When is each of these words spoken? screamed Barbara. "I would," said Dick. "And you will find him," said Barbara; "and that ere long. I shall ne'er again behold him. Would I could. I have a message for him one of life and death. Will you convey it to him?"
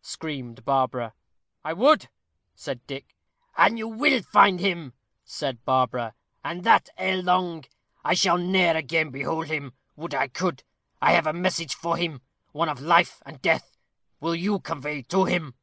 screamed 0.00 0.64
Barbara. 0.64 1.12
"I 1.62 1.74
would," 1.74 2.08
said 2.54 2.86
Dick. 2.86 3.14
"And 3.54 3.76
you 3.76 3.86
will 3.86 4.22
find 4.22 4.58
him," 4.58 4.94
said 5.26 5.62
Barbara; 5.66 6.14
"and 6.42 6.64
that 6.64 6.88
ere 6.96 7.22
long. 7.22 7.64
I 8.02 8.14
shall 8.14 8.38
ne'er 8.38 8.78
again 8.78 9.10
behold 9.10 9.48
him. 9.48 9.74
Would 9.96 10.14
I 10.14 10.28
could. 10.28 10.62
I 11.02 11.12
have 11.12 11.26
a 11.26 11.34
message 11.34 11.74
for 11.74 11.98
him 11.98 12.22
one 12.52 12.70
of 12.70 12.80
life 12.80 13.20
and 13.26 13.42
death. 13.42 13.76
Will 14.20 14.34
you 14.34 14.58
convey 14.58 15.00
it 15.00 15.10
to 15.10 15.26
him?" 15.26 15.54